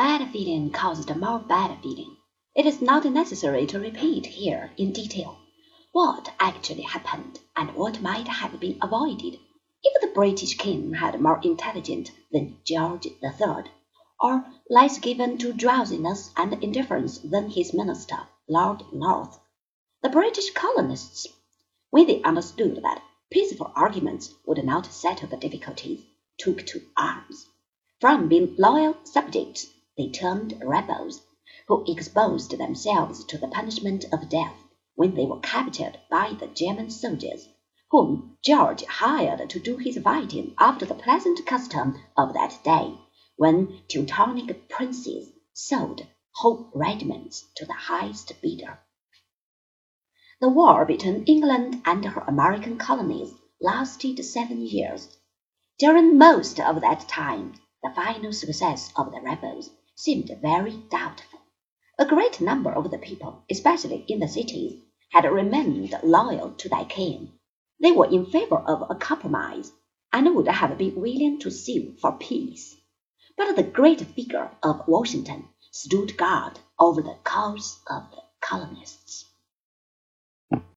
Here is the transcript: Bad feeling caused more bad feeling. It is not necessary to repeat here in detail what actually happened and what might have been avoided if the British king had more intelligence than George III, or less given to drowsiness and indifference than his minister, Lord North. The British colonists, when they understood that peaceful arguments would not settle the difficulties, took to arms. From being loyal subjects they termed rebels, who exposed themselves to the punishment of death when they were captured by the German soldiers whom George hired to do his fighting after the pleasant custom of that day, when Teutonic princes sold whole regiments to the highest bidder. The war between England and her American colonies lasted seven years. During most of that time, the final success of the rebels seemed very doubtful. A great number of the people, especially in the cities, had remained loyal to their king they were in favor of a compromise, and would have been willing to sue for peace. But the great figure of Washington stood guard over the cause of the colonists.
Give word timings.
Bad 0.00 0.30
feeling 0.30 0.70
caused 0.70 1.12
more 1.16 1.40
bad 1.40 1.82
feeling. 1.82 2.18
It 2.54 2.66
is 2.66 2.80
not 2.80 3.04
necessary 3.04 3.66
to 3.66 3.80
repeat 3.80 4.26
here 4.26 4.70
in 4.76 4.92
detail 4.92 5.38
what 5.90 6.32
actually 6.38 6.82
happened 6.82 7.40
and 7.56 7.74
what 7.74 8.00
might 8.00 8.28
have 8.28 8.60
been 8.60 8.78
avoided 8.80 9.40
if 9.82 10.00
the 10.00 10.14
British 10.14 10.56
king 10.56 10.94
had 10.94 11.20
more 11.20 11.40
intelligence 11.42 12.12
than 12.30 12.60
George 12.64 13.06
III, 13.06 13.72
or 14.20 14.44
less 14.70 15.00
given 15.00 15.36
to 15.38 15.52
drowsiness 15.52 16.30
and 16.36 16.62
indifference 16.62 17.18
than 17.18 17.50
his 17.50 17.74
minister, 17.74 18.20
Lord 18.48 18.84
North. 18.92 19.40
The 20.02 20.10
British 20.10 20.52
colonists, 20.52 21.26
when 21.90 22.06
they 22.06 22.22
understood 22.22 22.84
that 22.84 23.02
peaceful 23.32 23.72
arguments 23.74 24.32
would 24.46 24.64
not 24.64 24.86
settle 24.86 25.26
the 25.26 25.36
difficulties, 25.36 26.04
took 26.38 26.64
to 26.66 26.82
arms. 26.96 27.46
From 28.00 28.28
being 28.28 28.54
loyal 28.56 28.96
subjects 29.02 29.66
they 29.98 30.08
termed 30.08 30.56
rebels, 30.62 31.22
who 31.66 31.84
exposed 31.88 32.56
themselves 32.56 33.24
to 33.24 33.36
the 33.36 33.48
punishment 33.48 34.04
of 34.12 34.28
death 34.28 34.62
when 34.94 35.12
they 35.16 35.26
were 35.26 35.40
captured 35.40 35.98
by 36.08 36.32
the 36.38 36.46
German 36.46 36.88
soldiers 36.88 37.48
whom 37.90 38.36
George 38.42 38.84
hired 38.84 39.48
to 39.48 39.58
do 39.58 39.76
his 39.78 39.98
fighting 39.98 40.54
after 40.58 40.84
the 40.84 40.94
pleasant 40.94 41.44
custom 41.46 41.98
of 42.16 42.34
that 42.34 42.60
day, 42.62 42.94
when 43.36 43.80
Teutonic 43.88 44.68
princes 44.68 45.32
sold 45.52 46.06
whole 46.32 46.70
regiments 46.74 47.46
to 47.56 47.64
the 47.64 47.72
highest 47.72 48.30
bidder. 48.42 48.78
The 50.40 50.48
war 50.48 50.84
between 50.84 51.24
England 51.24 51.82
and 51.84 52.04
her 52.04 52.20
American 52.20 52.76
colonies 52.76 53.34
lasted 53.60 54.24
seven 54.24 54.60
years. 54.60 55.16
During 55.78 56.18
most 56.18 56.60
of 56.60 56.82
that 56.82 57.08
time, 57.08 57.54
the 57.82 57.90
final 57.96 58.32
success 58.32 58.92
of 58.94 59.10
the 59.10 59.20
rebels 59.20 59.70
seemed 59.98 60.30
very 60.40 60.76
doubtful. 60.90 61.40
A 61.98 62.06
great 62.06 62.40
number 62.40 62.72
of 62.72 62.90
the 62.90 62.98
people, 62.98 63.42
especially 63.50 64.04
in 64.08 64.20
the 64.20 64.28
cities, 64.28 64.80
had 65.10 65.24
remained 65.24 65.98
loyal 66.02 66.52
to 66.52 66.68
their 66.68 66.84
king 66.84 67.32
they 67.80 67.92
were 67.92 68.10
in 68.10 68.26
favor 68.26 68.56
of 68.56 68.90
a 68.90 68.96
compromise, 68.96 69.72
and 70.12 70.34
would 70.34 70.48
have 70.48 70.76
been 70.78 71.00
willing 71.00 71.38
to 71.38 71.50
sue 71.50 71.94
for 72.00 72.12
peace. 72.18 72.76
But 73.36 73.54
the 73.54 73.62
great 73.62 74.00
figure 74.00 74.50
of 74.62 74.88
Washington 74.88 75.48
stood 75.70 76.16
guard 76.16 76.58
over 76.78 77.02
the 77.02 77.16
cause 77.22 77.78
of 77.88 78.10
the 78.10 78.22
colonists. 78.40 79.26